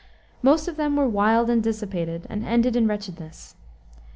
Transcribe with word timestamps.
Most 0.41 0.67
of 0.67 0.77
them 0.77 0.95
were 0.95 1.07
wild 1.07 1.47
and 1.47 1.61
dissipated, 1.61 2.25
and 2.27 2.43
ended 2.43 2.75
in 2.75 2.87
wretchedness. 2.87 3.53